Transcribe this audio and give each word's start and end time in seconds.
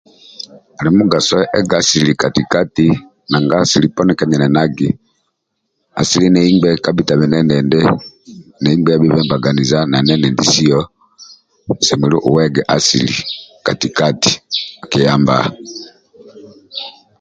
Ali 0.79 0.89
mugaso 0.99 1.35
ega 1.59 1.79
kati-kati 2.21 2.87
nanga 3.31 3.55
asili 3.63 3.87
poni 3.95 4.13
kaenenagi 4.19 4.89
asili 5.99 6.25
ndie 6.29 6.47
ingbe 6.51 6.69
kabhi 6.83 7.03
tabhi 7.07 7.25
endie 7.27 7.39
endindi 7.61 7.79
ndie 8.59 8.71
ingbe 8.75 8.89
yabhibe 8.93 9.19
na 9.91 9.97
nendindisio 10.05 10.79
osemelelu 11.71 12.17
oege 12.29 12.61
asíli 12.75 13.15
kati-kati 13.65 14.31
akiyamba 14.83 15.37